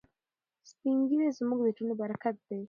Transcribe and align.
سپین 0.69 0.97
ږیري 1.09 1.27
زموږ 1.37 1.59
د 1.63 1.67
ټولنې 1.77 1.95
برکت 2.01 2.35
دی. 2.47 2.59